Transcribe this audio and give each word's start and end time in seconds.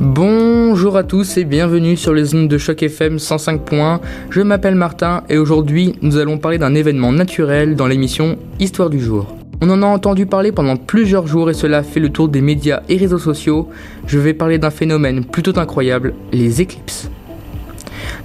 Bonjour 0.00 0.96
à 0.96 1.04
tous 1.04 1.36
et 1.36 1.44
bienvenue 1.44 1.96
sur 1.96 2.12
les 2.12 2.34
ondes 2.34 2.48
de 2.48 2.58
choc 2.58 2.82
FM 2.82 3.20
105 3.20 3.60
points. 3.60 4.00
Je 4.28 4.40
m'appelle 4.40 4.74
Martin 4.74 5.22
et 5.28 5.38
aujourd'hui 5.38 5.94
nous 6.02 6.16
allons 6.16 6.36
parler 6.36 6.58
d'un 6.58 6.74
événement 6.74 7.12
naturel 7.12 7.76
dans 7.76 7.86
l'émission 7.86 8.36
Histoire 8.58 8.90
du 8.90 8.98
jour. 8.98 9.36
On 9.60 9.70
en 9.70 9.84
a 9.84 9.86
entendu 9.86 10.26
parler 10.26 10.50
pendant 10.50 10.76
plusieurs 10.76 11.28
jours 11.28 11.48
et 11.48 11.54
cela 11.54 11.84
fait 11.84 12.00
le 12.00 12.08
tour 12.08 12.28
des 12.28 12.40
médias 12.40 12.82
et 12.88 12.96
réseaux 12.96 13.20
sociaux. 13.20 13.68
Je 14.08 14.18
vais 14.18 14.34
parler 14.34 14.58
d'un 14.58 14.70
phénomène 14.70 15.24
plutôt 15.24 15.56
incroyable, 15.60 16.14
les 16.32 16.60
éclipses. 16.60 17.08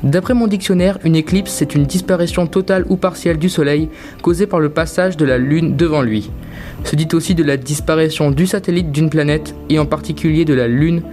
D'après 0.01 0.33
mon 0.33 0.47
dictionnaire, 0.47 0.97
une 1.03 1.15
éclipse, 1.15 1.51
c'est 1.51 1.75
une 1.75 1.83
disparition 1.83 2.47
totale 2.47 2.85
ou 2.89 2.95
partielle 2.95 3.37
du 3.37 3.49
Soleil 3.49 3.89
causée 4.23 4.47
par 4.47 4.59
le 4.59 4.69
passage 4.69 5.17
de 5.17 5.25
la 5.25 5.37
Lune 5.37 5.75
devant 5.75 6.01
lui. 6.01 6.31
Se 6.83 6.95
dit 6.95 7.09
aussi 7.13 7.35
de 7.35 7.43
la 7.43 7.57
disparition 7.57 8.31
du 8.31 8.47
satellite 8.47 8.91
d'une 8.91 9.09
planète, 9.09 9.53
et 9.69 9.77
en 9.77 9.85
particulier 9.85 10.45
de 10.45 10.53
la 10.53 10.69
Lune, 10.69 11.03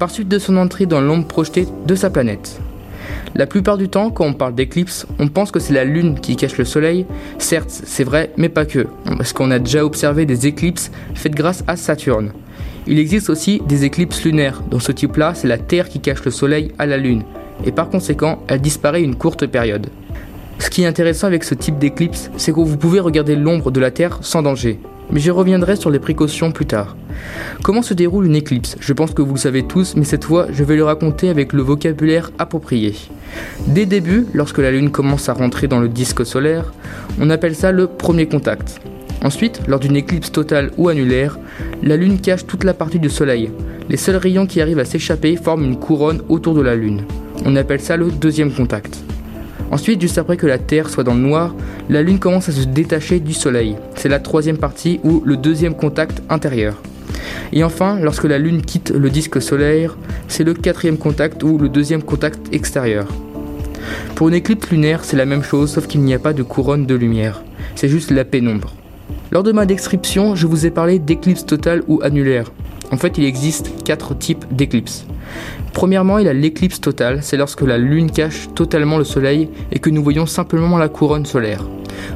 par 0.00 0.10
suite 0.10 0.28
de 0.28 0.40
son 0.40 0.56
entrée 0.56 0.86
dans 0.86 1.00
l'ombre 1.00 1.28
projetée 1.28 1.68
de 1.86 1.94
sa 1.94 2.10
planète. 2.10 2.60
La 3.36 3.46
plupart 3.46 3.78
du 3.78 3.88
temps, 3.88 4.10
quand 4.10 4.26
on 4.26 4.32
parle 4.32 4.56
d'éclipse, 4.56 5.06
on 5.20 5.28
pense 5.28 5.52
que 5.52 5.60
c'est 5.60 5.74
la 5.74 5.84
Lune 5.84 6.18
qui 6.18 6.34
cache 6.34 6.56
le 6.58 6.64
Soleil. 6.64 7.06
Certes, 7.38 7.70
c'est 7.70 8.02
vrai, 8.02 8.32
mais 8.36 8.48
pas 8.48 8.64
que, 8.64 8.86
parce 9.04 9.32
qu'on 9.32 9.52
a 9.52 9.58
déjà 9.58 9.84
observé 9.84 10.26
des 10.26 10.46
éclipses 10.46 10.90
faites 11.14 11.34
grâce 11.34 11.62
à 11.68 11.76
Saturne. 11.76 12.32
Il 12.88 12.98
existe 12.98 13.30
aussi 13.30 13.62
des 13.68 13.84
éclipses 13.84 14.24
lunaires. 14.24 14.62
Dans 14.70 14.80
ce 14.80 14.90
type-là, 14.90 15.34
c'est 15.34 15.46
la 15.46 15.58
Terre 15.58 15.88
qui 15.88 16.00
cache 16.00 16.24
le 16.24 16.30
Soleil 16.30 16.72
à 16.78 16.86
la 16.86 16.96
Lune 16.96 17.22
et 17.64 17.72
par 17.72 17.90
conséquent, 17.90 18.42
elle 18.48 18.62
disparaît 18.62 19.02
une 19.02 19.16
courte 19.16 19.46
période. 19.46 19.88
Ce 20.58 20.70
qui 20.70 20.82
est 20.82 20.86
intéressant 20.86 21.26
avec 21.26 21.44
ce 21.44 21.54
type 21.54 21.78
d'éclipse, 21.78 22.30
c'est 22.38 22.52
que 22.52 22.60
vous 22.60 22.76
pouvez 22.76 23.00
regarder 23.00 23.36
l'ombre 23.36 23.70
de 23.70 23.80
la 23.80 23.90
Terre 23.90 24.18
sans 24.22 24.42
danger. 24.42 24.78
Mais 25.12 25.20
j'y 25.20 25.30
reviendrai 25.30 25.76
sur 25.76 25.90
les 25.90 25.98
précautions 25.98 26.52
plus 26.52 26.66
tard. 26.66 26.96
Comment 27.62 27.82
se 27.82 27.94
déroule 27.94 28.26
une 28.26 28.36
éclipse? 28.36 28.76
Je 28.80 28.92
pense 28.92 29.12
que 29.12 29.22
vous 29.22 29.34
le 29.34 29.40
savez 29.40 29.64
tous, 29.64 29.96
mais 29.96 30.04
cette 30.04 30.24
fois, 30.24 30.46
je 30.52 30.64
vais 30.64 30.76
le 30.76 30.84
raconter 30.84 31.28
avec 31.28 31.52
le 31.52 31.62
vocabulaire 31.62 32.30
approprié. 32.38 32.94
Dès 33.66 33.86
début, 33.86 34.26
lorsque 34.32 34.58
la 34.58 34.70
Lune 34.70 34.90
commence 34.90 35.28
à 35.28 35.32
rentrer 35.32 35.68
dans 35.68 35.80
le 35.80 35.88
disque 35.88 36.24
solaire, 36.24 36.72
on 37.20 37.30
appelle 37.30 37.54
ça 37.54 37.72
le 37.72 37.86
premier 37.86 38.26
contact. 38.26 38.80
Ensuite, 39.22 39.60
lors 39.66 39.80
d'une 39.80 39.96
éclipse 39.96 40.32
totale 40.32 40.70
ou 40.78 40.88
annulaire, 40.88 41.38
la 41.82 41.96
Lune 41.96 42.20
cache 42.20 42.46
toute 42.46 42.64
la 42.64 42.72
partie 42.72 42.98
du 42.98 43.10
Soleil. 43.10 43.50
Les 43.88 43.96
seuls 43.96 44.16
rayons 44.16 44.46
qui 44.46 44.60
arrivent 44.60 44.78
à 44.78 44.84
s'échapper 44.84 45.36
forment 45.36 45.64
une 45.64 45.78
couronne 45.78 46.22
autour 46.28 46.54
de 46.54 46.62
la 46.62 46.76
Lune. 46.76 47.04
On 47.44 47.56
appelle 47.56 47.80
ça 47.80 47.96
le 47.96 48.10
deuxième 48.10 48.52
contact. 48.52 49.02
Ensuite, 49.70 50.00
juste 50.00 50.18
après 50.18 50.36
que 50.36 50.46
la 50.46 50.58
Terre 50.58 50.88
soit 50.88 51.04
dans 51.04 51.14
le 51.14 51.20
noir, 51.20 51.54
la 51.88 52.02
Lune 52.02 52.18
commence 52.18 52.48
à 52.48 52.52
se 52.52 52.64
détacher 52.64 53.20
du 53.20 53.32
Soleil. 53.32 53.76
C'est 53.94 54.08
la 54.08 54.18
troisième 54.18 54.58
partie 54.58 55.00
ou 55.04 55.22
le 55.24 55.36
deuxième 55.36 55.74
contact 55.74 56.22
intérieur. 56.28 56.82
Et 57.52 57.62
enfin, 57.62 57.98
lorsque 58.00 58.24
la 58.24 58.38
Lune 58.38 58.62
quitte 58.62 58.90
le 58.90 59.10
disque 59.10 59.40
solaire, 59.40 59.96
c'est 60.28 60.44
le 60.44 60.54
quatrième 60.54 60.98
contact 60.98 61.42
ou 61.42 61.58
le 61.58 61.68
deuxième 61.68 62.02
contact 62.02 62.52
extérieur. 62.52 63.06
Pour 64.14 64.28
une 64.28 64.34
éclipse 64.34 64.70
lunaire, 64.70 65.04
c'est 65.04 65.16
la 65.16 65.24
même 65.24 65.42
chose 65.42 65.70
sauf 65.70 65.86
qu'il 65.86 66.02
n'y 66.02 66.14
a 66.14 66.18
pas 66.18 66.32
de 66.32 66.42
couronne 66.42 66.86
de 66.86 66.94
lumière. 66.94 67.42
C'est 67.74 67.88
juste 67.88 68.10
la 68.10 68.24
pénombre. 68.24 68.74
Lors 69.30 69.42
de 69.42 69.52
ma 69.52 69.66
description, 69.66 70.34
je 70.34 70.46
vous 70.46 70.66
ai 70.66 70.70
parlé 70.70 70.98
d'éclipse 70.98 71.46
totale 71.46 71.82
ou 71.86 72.00
annulaire. 72.02 72.52
En 72.90 72.96
fait, 72.96 73.18
il 73.18 73.24
existe 73.24 73.72
quatre 73.84 74.16
types 74.16 74.44
d'éclipses. 74.50 75.06
Premièrement, 75.72 76.18
il 76.18 76.26
y 76.26 76.28
a 76.28 76.32
l'éclipse 76.32 76.80
totale, 76.80 77.20
c'est 77.22 77.36
lorsque 77.36 77.62
la 77.62 77.78
Lune 77.78 78.10
cache 78.10 78.48
totalement 78.54 78.98
le 78.98 79.04
Soleil 79.04 79.48
et 79.72 79.78
que 79.78 79.90
nous 79.90 80.02
voyons 80.02 80.26
simplement 80.26 80.78
la 80.78 80.88
couronne 80.88 81.26
solaire. 81.26 81.64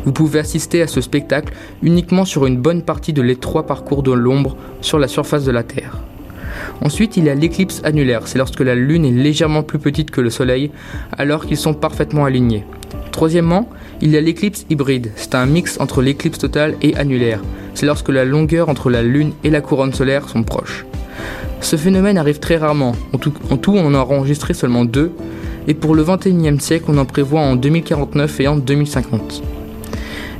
Vous 0.04 0.12
pouvez 0.12 0.40
assister 0.40 0.82
à 0.82 0.86
ce 0.86 1.00
spectacle 1.00 1.54
uniquement 1.82 2.24
sur 2.24 2.46
une 2.46 2.58
bonne 2.58 2.82
partie 2.82 3.12
de 3.12 3.22
l'étroit 3.22 3.66
parcours 3.66 4.02
de 4.02 4.12
l'ombre 4.12 4.56
sur 4.80 4.98
la 4.98 5.08
surface 5.08 5.44
de 5.44 5.52
la 5.52 5.62
Terre. 5.62 5.98
Ensuite, 6.80 7.16
il 7.16 7.24
y 7.24 7.30
a 7.30 7.34
l'éclipse 7.34 7.80
annulaire, 7.84 8.26
c'est 8.26 8.38
lorsque 8.38 8.60
la 8.60 8.74
Lune 8.74 9.04
est 9.04 9.10
légèrement 9.10 9.62
plus 9.62 9.78
petite 9.78 10.10
que 10.10 10.20
le 10.20 10.30
Soleil, 10.30 10.70
alors 11.16 11.46
qu'ils 11.46 11.56
sont 11.56 11.74
parfaitement 11.74 12.24
alignés. 12.24 12.64
Troisièmement, 13.12 13.68
il 14.00 14.10
y 14.10 14.16
a 14.16 14.20
l'éclipse 14.20 14.66
hybride, 14.70 15.12
c'est 15.16 15.34
un 15.34 15.46
mix 15.46 15.78
entre 15.80 16.02
l'éclipse 16.02 16.38
totale 16.38 16.74
et 16.82 16.96
annulaire, 16.96 17.40
c'est 17.74 17.86
lorsque 17.86 18.08
la 18.08 18.24
longueur 18.24 18.68
entre 18.68 18.90
la 18.90 19.02
Lune 19.02 19.32
et 19.44 19.50
la 19.50 19.60
couronne 19.60 19.92
solaire 19.92 20.28
sont 20.28 20.42
proches. 20.42 20.84
Ce 21.64 21.76
phénomène 21.76 22.18
arrive 22.18 22.40
très 22.40 22.58
rarement, 22.58 22.94
en 23.14 23.16
tout, 23.18 23.72
on 23.72 23.86
en 23.86 23.94
a 23.94 23.98
enregistré 23.98 24.52
seulement 24.52 24.84
deux, 24.84 25.12
et 25.66 25.72
pour 25.72 25.94
le 25.94 26.04
21e 26.04 26.60
siècle 26.60 26.84
on 26.88 26.98
en 26.98 27.06
prévoit 27.06 27.40
en 27.40 27.56
2049 27.56 28.40
et 28.40 28.48
en 28.48 28.56
2050. 28.56 29.42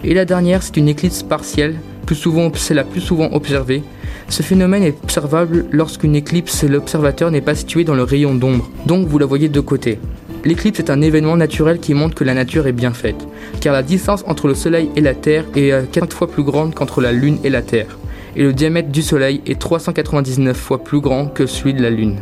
Et 0.04 0.12
la 0.12 0.26
dernière 0.26 0.62
c'est 0.62 0.76
une 0.76 0.86
éclipse 0.86 1.22
partielle, 1.22 1.76
plus 2.04 2.14
souvent, 2.14 2.52
c'est 2.54 2.74
la 2.74 2.84
plus 2.84 3.00
souvent 3.00 3.30
observée. 3.32 3.82
Ce 4.28 4.42
phénomène 4.42 4.82
est 4.82 5.02
observable 5.02 5.64
lorsqu'une 5.70 6.14
éclipse 6.14 6.62
et 6.62 6.68
l'observateur 6.68 7.30
n'est 7.30 7.40
pas 7.40 7.54
situé 7.54 7.84
dans 7.84 7.94
le 7.94 8.02
rayon 8.02 8.34
d'ombre, 8.34 8.68
donc 8.84 9.08
vous 9.08 9.18
la 9.18 9.24
voyez 9.24 9.48
de 9.48 9.60
côté. 9.60 9.98
L'éclipse 10.44 10.78
est 10.78 10.90
un 10.90 11.00
événement 11.00 11.38
naturel 11.38 11.78
qui 11.78 11.94
montre 11.94 12.14
que 12.14 12.24
la 12.24 12.34
nature 12.34 12.66
est 12.66 12.72
bien 12.72 12.92
faite, 12.92 13.26
car 13.62 13.72
la 13.72 13.82
distance 13.82 14.24
entre 14.26 14.46
le 14.46 14.54
Soleil 14.54 14.90
et 14.94 15.00
la 15.00 15.14
Terre 15.14 15.46
est 15.56 15.90
4 15.90 16.14
fois 16.14 16.30
plus 16.30 16.44
grande 16.44 16.74
qu'entre 16.74 17.00
la 17.00 17.12
Lune 17.12 17.38
et 17.44 17.50
la 17.50 17.62
Terre 17.62 17.96
et 18.36 18.42
le 18.42 18.52
diamètre 18.52 18.90
du 18.90 19.02
Soleil 19.02 19.40
est 19.46 19.58
399 19.58 20.56
fois 20.56 20.82
plus 20.82 21.00
grand 21.00 21.26
que 21.26 21.46
celui 21.46 21.74
de 21.74 21.82
la 21.82 21.90
Lune. 21.90 22.20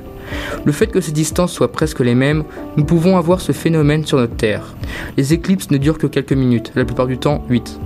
Le 0.64 0.72
fait 0.72 0.86
que 0.86 1.00
ces 1.00 1.12
distances 1.12 1.52
soient 1.52 1.72
presque 1.72 2.00
les 2.00 2.14
mêmes, 2.14 2.44
nous 2.76 2.84
pouvons 2.84 3.16
avoir 3.16 3.40
ce 3.40 3.52
phénomène 3.52 4.06
sur 4.06 4.18
notre 4.18 4.36
Terre. 4.36 4.74
Les 5.16 5.32
éclipses 5.32 5.70
ne 5.70 5.76
durent 5.76 5.98
que 5.98 6.06
quelques 6.06 6.32
minutes, 6.32 6.72
la 6.74 6.84
plupart 6.84 7.06
du 7.06 7.18
temps 7.18 7.44
8. 7.48 7.78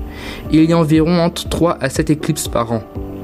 il 0.52 0.64
y 0.64 0.72
a 0.72 0.78
environ 0.78 1.20
entre 1.20 1.48
3 1.48 1.78
à 1.80 1.88
7 1.88 2.10
éclipses 2.10 2.48
par 2.48 2.72
an. 2.72 2.82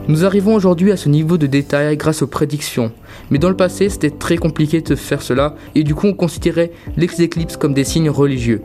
Nous 0.08 0.24
arrivons 0.24 0.56
aujourd'hui 0.56 0.90
à 0.90 0.96
ce 0.96 1.08
niveau 1.08 1.38
de 1.38 1.46
détail 1.46 1.96
grâce 1.96 2.22
aux 2.22 2.26
prédictions, 2.26 2.90
mais 3.30 3.38
dans 3.38 3.48
le 3.48 3.56
passé 3.56 3.88
c'était 3.88 4.10
très 4.10 4.36
compliqué 4.36 4.80
de 4.80 4.96
faire 4.96 5.22
cela 5.22 5.54
et 5.76 5.84
du 5.84 5.94
coup 5.94 6.08
on 6.08 6.12
considérait 6.12 6.72
les 6.96 7.22
éclipses 7.22 7.56
comme 7.56 7.72
des 7.72 7.84
signes 7.84 8.10
religieux. 8.10 8.62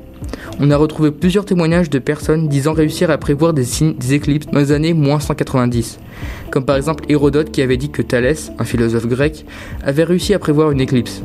On 0.60 0.72
a 0.72 0.78
retrouvé 0.78 1.12
plusieurs 1.12 1.46
témoignages 1.46 1.92
de 1.92 2.00
personnes 2.00 2.48
disant 2.48 2.74
réussir 2.74 3.12
à 3.12 3.20
prévoir 3.20 3.54
des 3.54 3.66
signes 3.66 3.94
des 3.94 4.16
éclipses 4.16 4.48
dans 4.48 4.58
les 4.58 4.72
années 4.72 4.96
moins 4.96 5.20
190, 5.20 6.00
comme 6.50 6.66
par 6.66 6.76
exemple 6.76 7.06
Hérodote 7.08 7.52
qui 7.52 7.62
avait 7.62 7.78
dit 7.78 7.92
que 7.92 8.02
Thalès, 8.02 8.52
un 8.58 8.66
philosophe 8.66 9.06
grec, 9.06 9.46
avait 9.84 10.06
réussi 10.06 10.34
à 10.34 10.40
prévoir 10.40 10.72
une 10.72 10.82
éclipse. 10.82 11.22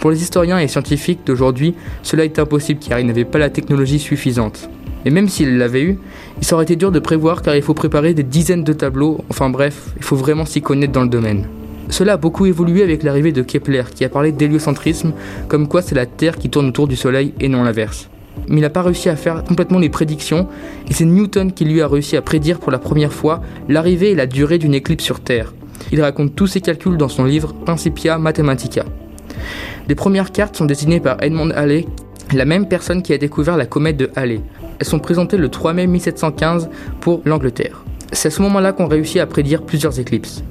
Pour 0.00 0.10
les 0.10 0.22
historiens 0.22 0.60
et 0.60 0.68
scientifiques 0.68 1.26
d'aujourd'hui, 1.26 1.74
cela 2.02 2.24
est 2.24 2.38
impossible 2.38 2.80
car 2.80 3.00
ils 3.00 3.06
n'avaient 3.06 3.26
pas 3.26 3.38
la 3.38 3.50
technologie 3.50 3.98
suffisante. 3.98 4.70
Et 5.04 5.10
même 5.10 5.28
s'il 5.28 5.58
l'avait 5.58 5.82
eu, 5.82 5.98
il 6.40 6.54
aurait 6.54 6.64
été 6.64 6.76
dur 6.76 6.92
de 6.92 6.98
prévoir 6.98 7.42
car 7.42 7.56
il 7.56 7.62
faut 7.62 7.74
préparer 7.74 8.14
des 8.14 8.22
dizaines 8.22 8.64
de 8.64 8.72
tableaux, 8.72 9.18
enfin 9.30 9.50
bref, 9.50 9.92
il 9.96 10.04
faut 10.04 10.16
vraiment 10.16 10.44
s'y 10.44 10.62
connaître 10.62 10.92
dans 10.92 11.02
le 11.02 11.08
domaine. 11.08 11.46
Cela 11.88 12.14
a 12.14 12.16
beaucoup 12.16 12.46
évolué 12.46 12.82
avec 12.82 13.02
l'arrivée 13.02 13.32
de 13.32 13.42
Kepler 13.42 13.82
qui 13.94 14.04
a 14.04 14.08
parlé 14.08 14.32
d'héliocentrisme, 14.32 15.12
comme 15.48 15.68
quoi 15.68 15.82
c'est 15.82 15.94
la 15.94 16.06
Terre 16.06 16.38
qui 16.38 16.48
tourne 16.48 16.68
autour 16.68 16.88
du 16.88 16.96
Soleil 16.96 17.34
et 17.40 17.48
non 17.48 17.64
l'inverse. 17.64 18.08
Mais 18.48 18.56
il 18.58 18.62
n'a 18.62 18.70
pas 18.70 18.82
réussi 18.82 19.08
à 19.08 19.16
faire 19.16 19.44
complètement 19.44 19.78
les 19.78 19.90
prédictions, 19.90 20.48
et 20.88 20.94
c'est 20.94 21.04
Newton 21.04 21.52
qui 21.52 21.64
lui 21.64 21.82
a 21.82 21.88
réussi 21.88 22.16
à 22.16 22.22
prédire 22.22 22.60
pour 22.60 22.72
la 22.72 22.78
première 22.78 23.12
fois 23.12 23.42
l'arrivée 23.68 24.12
et 24.12 24.14
la 24.14 24.26
durée 24.26 24.58
d'une 24.58 24.74
éclipse 24.74 25.04
sur 25.04 25.20
Terre. 25.20 25.52
Il 25.90 26.00
raconte 26.00 26.34
tous 26.34 26.46
ses 26.46 26.60
calculs 26.60 26.96
dans 26.96 27.08
son 27.08 27.24
livre 27.24 27.52
Principia 27.52 28.18
Mathematica. 28.18 28.84
Les 29.88 29.94
premières 29.94 30.32
cartes 30.32 30.56
sont 30.56 30.64
dessinées 30.64 31.00
par 31.00 31.22
Edmond 31.22 31.50
Halley, 31.50 31.86
la 32.32 32.44
même 32.44 32.68
personne 32.68 33.02
qui 33.02 33.12
a 33.12 33.18
découvert 33.18 33.56
la 33.56 33.66
comète 33.66 33.96
de 33.96 34.10
Halley. 34.14 34.40
Elles 34.82 34.88
sont 34.88 34.98
présentées 34.98 35.36
le 35.36 35.48
3 35.48 35.74
mai 35.74 35.86
1715 35.86 36.68
pour 37.00 37.22
l'Angleterre. 37.24 37.84
C'est 38.10 38.26
à 38.26 38.30
ce 38.32 38.42
moment-là 38.42 38.72
qu'on 38.72 38.88
réussit 38.88 39.20
à 39.20 39.26
prédire 39.26 39.62
plusieurs 39.62 40.00
éclipses. 40.00 40.42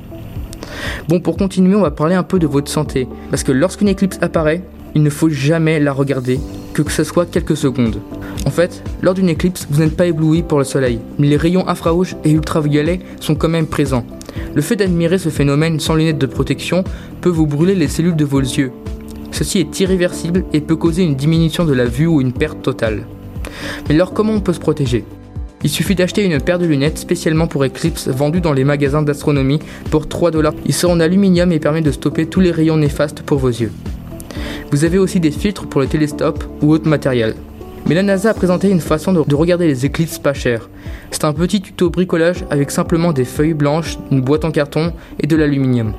Bon, 1.10 1.20
pour 1.20 1.36
continuer, 1.36 1.76
on 1.76 1.82
va 1.82 1.92
parler 1.92 2.16
un 2.16 2.24
peu 2.24 2.40
de 2.40 2.48
votre 2.48 2.72
santé. 2.72 3.10
Parce 3.30 3.44
que 3.44 3.52
lorsqu'une 3.52 3.90
éclipse 3.90 4.20
apparaît, 4.22 4.64
il 4.96 5.04
ne 5.04 5.10
faut 5.10 5.28
jamais 5.28 5.82
la 5.82 5.92
regarder, 5.92 6.40
que 6.74 6.90
ce 6.90 7.04
soit 7.04 7.26
quelques 7.26 7.58
secondes. 7.58 8.00
En 8.46 8.52
fait, 8.52 8.82
lors 9.02 9.16
d'une 9.16 9.28
éclipse, 9.28 9.68
vous 9.70 9.82
n'êtes 9.82 9.98
pas 9.98 10.06
ébloui 10.06 10.44
pour 10.44 10.60
le 10.60 10.64
soleil, 10.64 11.02
mais 11.20 11.28
les 11.28 11.36
rayons 11.36 11.68
infrarouges 11.68 12.16
et 12.24 12.32
ultraviolets 12.32 13.02
sont 13.20 13.36
quand 13.36 13.50
même 13.50 13.68
présents. 13.68 14.06
Le 14.56 14.62
fait 14.62 14.78
d'admirer 14.78 15.18
ce 15.18 15.28
phénomène 15.28 15.82
sans 15.82 15.96
lunettes 15.96 16.20
de 16.20 16.26
protection 16.26 16.86
peut 17.20 17.28
vous 17.28 17.48
brûler 17.48 17.76
les 17.76 17.90
cellules 17.90 18.16
de 18.16 18.24
vos 18.24 18.40
yeux. 18.40 18.72
Ceci 19.34 19.60
est 19.60 19.80
irréversible 19.82 20.46
et 20.54 20.62
peut 20.62 20.78
causer 20.78 21.04
une 21.04 21.16
diminution 21.16 21.66
de 21.66 21.74
la 21.74 21.84
vue 21.84 22.08
ou 22.08 22.22
une 22.22 22.32
perte 22.32 22.62
totale. 22.62 23.04
Mais 23.88 23.96
alors 23.96 24.14
comment 24.14 24.34
on 24.34 24.40
peut 24.40 24.54
se 24.54 24.60
protéger? 24.60 25.06
Il 25.64 25.70
suffit 25.70 25.94
d'acheter 25.94 26.24
une 26.24 26.42
paire 26.42 26.58
de 26.58 26.66
lunettes 26.66 26.98
spécialement 26.98 27.46
pour 27.46 27.64
Eclipse 27.64 28.08
vendues 28.08 28.42
dans 28.42 28.54
les 28.54 28.64
magasins 28.64 29.04
d'astronomie 29.04 29.60
pour 29.92 30.08
3 30.08 30.32
dollars. 30.32 30.54
Ils 30.66 30.74
sont 30.74 30.90
en 30.90 31.00
aluminium 31.00 31.52
et 31.52 31.60
permettent 31.60 31.86
de 31.86 31.92
stopper 31.92 32.26
tous 32.26 32.40
les 32.40 32.52
rayons 32.52 32.78
néfastes 32.78 33.22
pour 33.22 33.38
vos 33.38 33.50
yeux. 33.50 33.72
Vous 34.72 34.86
avez 34.86 34.98
aussi 34.98 35.20
des 35.20 35.32
filtres 35.32 35.68
pour 35.68 35.82
le 35.82 35.88
télescope 35.88 36.44
ou 36.62 36.72
autre 36.72 36.88
matériel. 36.88 37.36
Mais 37.88 37.96
la 37.96 38.04
NASA 38.04 38.30
a 38.30 38.34
présenté 38.34 38.70
une 38.70 38.80
façon 38.80 39.12
de, 39.14 39.36
regarder 39.36 39.68
les 39.68 39.86
éclipses 39.86 40.20
pas 40.20 40.34
chères. 40.34 40.70
C'est 41.12 41.26
un 41.26 41.34
petit 41.34 41.62
tuto 41.62 41.90
bricolage 41.90 42.46
avec 42.50 42.72
simplement 42.72 43.12
des 43.12 43.26
feuilles 43.26 43.54
blanches, 43.54 43.98
une 44.12 44.22
boîte 44.22 44.46
en 44.46 44.52
carton 44.52 44.94
et 45.20 45.28
de 45.28 45.36
l'aluminium. 45.36 45.94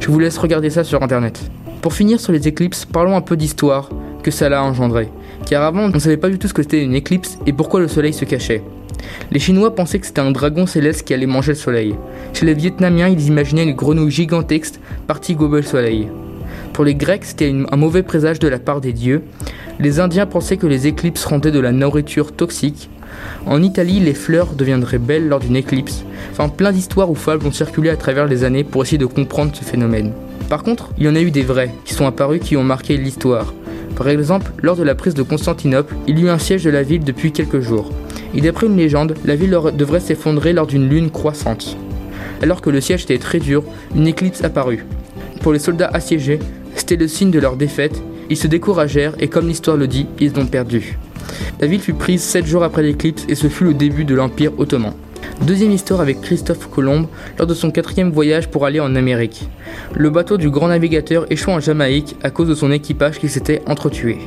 Je 0.00 0.08
vous 0.08 0.18
laisse 0.18 0.38
regarder 0.38 0.70
ça 0.70 0.82
sur 0.82 1.02
internet. 1.02 1.50
Pour 1.86 1.94
finir 1.94 2.18
sur 2.18 2.32
les 2.32 2.48
éclipses, 2.48 2.84
parlons 2.84 3.14
un 3.14 3.20
peu 3.20 3.36
d'histoire 3.36 3.90
que 4.24 4.32
ça 4.32 4.48
l'a 4.48 4.60
engendré. 4.64 5.08
Car 5.48 5.62
avant, 5.62 5.82
on 5.82 5.88
ne 5.88 6.00
savait 6.00 6.16
pas 6.16 6.28
du 6.28 6.36
tout 6.36 6.48
ce 6.48 6.52
que 6.52 6.62
c'était 6.62 6.82
une 6.82 6.96
éclipse 6.96 7.38
et 7.46 7.52
pourquoi 7.52 7.78
le 7.78 7.86
soleil 7.86 8.12
se 8.12 8.24
cachait. 8.24 8.64
Les 9.30 9.38
Chinois 9.38 9.72
pensaient 9.72 10.00
que 10.00 10.06
c'était 10.06 10.20
un 10.20 10.32
dragon 10.32 10.66
céleste 10.66 11.06
qui 11.06 11.14
allait 11.14 11.26
manger 11.26 11.52
le 11.52 11.58
soleil. 11.58 11.94
Chez 12.32 12.44
les 12.44 12.54
Vietnamiens, 12.54 13.06
ils 13.06 13.28
imaginaient 13.28 13.62
une 13.62 13.76
grenouille 13.76 14.10
gigantesque 14.10 14.80
partie 15.06 15.36
gober 15.36 15.58
le 15.58 15.62
soleil. 15.62 16.08
Pour 16.72 16.82
les 16.82 16.96
Grecs, 16.96 17.24
c'était 17.24 17.54
un 17.70 17.76
mauvais 17.76 18.02
présage 18.02 18.40
de 18.40 18.48
la 18.48 18.58
part 18.58 18.80
des 18.80 18.92
dieux. 18.92 19.22
Les 19.78 20.00
Indiens 20.00 20.26
pensaient 20.26 20.56
que 20.56 20.66
les 20.66 20.88
éclipses 20.88 21.24
rendaient 21.24 21.52
de 21.52 21.60
la 21.60 21.70
nourriture 21.70 22.32
toxique. 22.32 22.90
En 23.46 23.62
Italie, 23.62 24.00
les 24.00 24.14
fleurs 24.14 24.54
deviendraient 24.54 24.98
belles 24.98 25.28
lors 25.28 25.38
d'une 25.38 25.54
éclipse. 25.54 26.02
Enfin, 26.32 26.48
plein 26.48 26.72
d'histoires 26.72 27.12
ou 27.12 27.14
fables 27.14 27.46
ont 27.46 27.52
circulé 27.52 27.90
à 27.90 27.96
travers 27.96 28.26
les 28.26 28.42
années 28.42 28.64
pour 28.64 28.82
essayer 28.82 28.98
de 28.98 29.06
comprendre 29.06 29.54
ce 29.54 29.62
phénomène. 29.62 30.10
Par 30.48 30.62
contre, 30.62 30.90
il 30.96 31.04
y 31.04 31.08
en 31.08 31.16
a 31.16 31.20
eu 31.20 31.32
des 31.32 31.42
vrais, 31.42 31.74
qui 31.84 31.92
sont 31.92 32.06
apparus, 32.06 32.40
qui 32.40 32.56
ont 32.56 32.62
marqué 32.62 32.96
l'histoire. 32.96 33.52
Par 33.96 34.08
exemple, 34.08 34.52
lors 34.62 34.76
de 34.76 34.84
la 34.84 34.94
prise 34.94 35.14
de 35.14 35.22
Constantinople, 35.22 35.96
il 36.06 36.18
y 36.18 36.22
eut 36.22 36.28
un 36.28 36.38
siège 36.38 36.62
de 36.62 36.70
la 36.70 36.84
ville 36.84 37.02
depuis 37.02 37.32
quelques 37.32 37.60
jours. 37.60 37.90
Et 38.34 38.40
d'après 38.40 38.66
une 38.66 38.76
légende, 38.76 39.14
la 39.24 39.34
ville 39.34 39.58
devrait 39.76 40.00
s'effondrer 40.00 40.52
lors 40.52 40.66
d'une 40.66 40.88
lune 40.88 41.10
croissante. 41.10 41.76
Alors 42.42 42.60
que 42.60 42.70
le 42.70 42.80
siège 42.80 43.04
était 43.04 43.18
très 43.18 43.40
dur, 43.40 43.64
une 43.94 44.06
éclipse 44.06 44.44
apparut. 44.44 44.84
Pour 45.40 45.52
les 45.52 45.58
soldats 45.58 45.90
assiégés, 45.92 46.38
c'était 46.76 46.96
le 46.96 47.08
signe 47.08 47.30
de 47.30 47.40
leur 47.40 47.56
défaite. 47.56 48.00
Ils 48.30 48.36
se 48.36 48.46
découragèrent 48.46 49.14
et 49.18 49.28
comme 49.28 49.48
l'histoire 49.48 49.76
le 49.76 49.88
dit, 49.88 50.06
ils 50.20 50.38
ont 50.38 50.46
perdu. 50.46 50.98
La 51.60 51.66
ville 51.66 51.80
fut 51.80 51.94
prise 51.94 52.22
7 52.22 52.46
jours 52.46 52.62
après 52.62 52.82
l'éclipse 52.82 53.24
et 53.28 53.34
ce 53.34 53.48
fut 53.48 53.64
le 53.64 53.74
début 53.74 54.04
de 54.04 54.14
l'Empire 54.14 54.52
ottoman. 54.58 54.92
Deuxième 55.42 55.70
histoire 55.70 56.00
avec 56.00 56.22
Christophe 56.22 56.68
Colomb 56.70 57.08
lors 57.38 57.46
de 57.46 57.54
son 57.54 57.70
quatrième 57.70 58.10
voyage 58.10 58.48
pour 58.48 58.64
aller 58.64 58.80
en 58.80 58.96
Amérique. 58.96 59.48
Le 59.94 60.10
bateau 60.10 60.38
du 60.38 60.50
grand 60.50 60.68
navigateur 60.68 61.26
échoue 61.30 61.50
en 61.50 61.60
Jamaïque 61.60 62.16
à 62.22 62.30
cause 62.30 62.48
de 62.48 62.54
son 62.54 62.72
équipage 62.72 63.18
qui 63.18 63.28
s'était 63.28 63.62
entretué. 63.66 64.18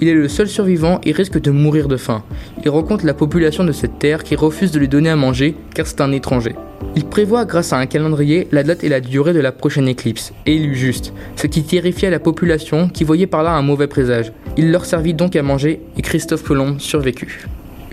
Il 0.00 0.08
est 0.08 0.14
le 0.14 0.28
seul 0.28 0.48
survivant 0.48 1.00
et 1.04 1.12
risque 1.12 1.40
de 1.40 1.50
mourir 1.50 1.88
de 1.88 1.96
faim. 1.96 2.22
Il 2.62 2.70
rencontre 2.70 3.06
la 3.06 3.14
population 3.14 3.64
de 3.64 3.72
cette 3.72 3.98
terre 3.98 4.24
qui 4.24 4.36
refuse 4.36 4.72
de 4.72 4.78
lui 4.78 4.88
donner 4.88 5.10
à 5.10 5.16
manger 5.16 5.54
car 5.74 5.86
c'est 5.86 6.02
un 6.02 6.12
étranger. 6.12 6.54
Il 6.96 7.06
prévoit 7.06 7.44
grâce 7.44 7.72
à 7.72 7.78
un 7.78 7.86
calendrier 7.86 8.48
la 8.52 8.62
date 8.62 8.84
et 8.84 8.88
la 8.88 9.00
durée 9.00 9.32
de 9.32 9.40
la 9.40 9.52
prochaine 9.52 9.88
éclipse, 9.88 10.32
et 10.44 10.56
il 10.56 10.66
eut 10.66 10.74
juste, 10.74 11.14
ce 11.36 11.46
qui 11.46 11.62
terrifia 11.62 12.10
la 12.10 12.18
population 12.18 12.88
qui 12.88 13.04
voyait 13.04 13.26
par 13.26 13.42
là 13.42 13.52
un 13.52 13.62
mauvais 13.62 13.86
présage. 13.86 14.32
Il 14.58 14.70
leur 14.70 14.84
servit 14.84 15.14
donc 15.14 15.36
à 15.36 15.42
manger 15.42 15.80
et 15.96 16.02
Christophe 16.02 16.42
Colomb 16.42 16.78
survécut. 16.78 17.46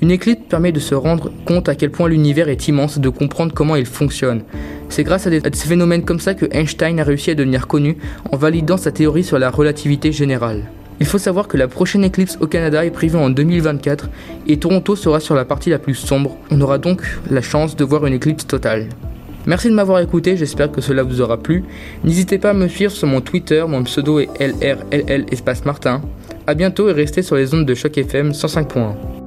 Une 0.03 0.11
éclipse 0.11 0.41
permet 0.49 0.73
de 0.73 0.81
se 0.81 0.95
rendre 0.95 1.31
compte 1.45 1.69
à 1.69 1.75
quel 1.75 1.89
point 1.89 2.09
l'univers 2.09 2.49
est 2.49 2.67
immense 2.67 2.97
et 2.97 2.99
de 2.99 3.07
comprendre 3.07 3.53
comment 3.53 3.77
il 3.77 3.85
fonctionne. 3.85 4.41
C'est 4.89 5.05
grâce 5.05 5.27
à, 5.27 5.29
des, 5.29 5.39
phénomènes 5.55 6.03
comme 6.03 6.19
ça 6.19 6.33
que 6.33 6.45
Einstein 6.51 6.99
a 6.99 7.05
réussi 7.05 7.31
à 7.31 7.35
devenir 7.35 7.67
connu 7.67 7.95
en 8.29 8.35
validant 8.35 8.75
sa 8.75 8.91
théorie 8.91 9.23
sur 9.23 9.39
la 9.39 9.49
relativité 9.49 10.11
générale. 10.11 10.65
Il 10.99 11.05
faut 11.05 11.19
savoir 11.19 11.47
que 11.47 11.55
la 11.55 11.69
prochaine 11.69 12.03
éclipse 12.03 12.37
au 12.41 12.47
Canada 12.47 12.83
est 12.83 12.91
prévue 12.91 13.15
en 13.15 13.29
2024 13.29 14.09
et 14.45 14.57
Toronto 14.57 14.97
sera 14.97 15.21
sur 15.21 15.35
la 15.35 15.45
partie 15.45 15.69
la 15.69 15.79
plus 15.79 15.95
sombre. 15.95 16.35
On 16.51 16.59
aura 16.59 16.79
donc 16.79 17.01
la 17.31 17.41
chance 17.41 17.77
de 17.77 17.85
voir 17.85 18.05
une 18.05 18.15
éclipse 18.15 18.45
totale. 18.45 18.89
Merci 19.45 19.69
de 19.69 19.73
m'avoir 19.73 20.01
écouté, 20.01 20.35
j'espère 20.35 20.69
que 20.69 20.81
cela 20.81 21.03
vous 21.03 21.21
aura 21.21 21.37
plu. 21.37 21.63
N'hésitez 22.03 22.39
pas 22.39 22.49
à 22.49 22.53
me 22.53 22.67
suivre 22.67 22.91
sur 22.91 23.07
mon 23.07 23.21
Twitter, 23.21 23.63
mon 23.65 23.85
pseudo 23.85 24.19
est 24.19 24.27
LRLL 24.37 25.27
espace 25.31 25.63
Martin. 25.63 26.01
A 26.45 26.55
bientôt 26.55 26.89
et 26.89 26.91
restez 26.91 27.21
sur 27.21 27.37
les 27.37 27.53
ondes 27.53 27.65
de 27.65 27.73
choc 27.73 27.97
FM 27.97 28.31
105.1. 28.31 29.22